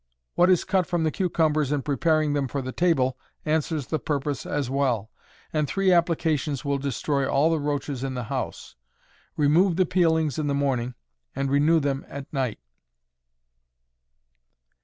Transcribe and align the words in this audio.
What 0.33 0.49
is 0.49 0.63
cut 0.63 0.87
from 0.87 1.03
the 1.03 1.11
cucumbers 1.11 1.71
in 1.71 1.83
preparing 1.83 2.33
them 2.33 2.47
for 2.47 2.63
the 2.63 2.71
table 2.71 3.19
answers 3.45 3.85
the 3.85 3.99
purpose 3.99 4.47
as 4.47 4.67
well, 4.67 5.11
and 5.53 5.67
three 5.67 5.91
applications 5.93 6.65
will 6.65 6.79
destroy 6.79 7.29
all 7.29 7.51
the 7.51 7.59
roaches 7.59 8.03
in 8.03 8.15
the 8.15 8.23
house. 8.23 8.75
Remove 9.37 9.75
the 9.75 9.85
peelings 9.85 10.39
in 10.39 10.47
the 10.47 10.55
morning, 10.55 10.95
and 11.35 11.51
renew 11.51 11.79
them 11.79 12.03
at 12.09 12.33
night. 12.33 12.57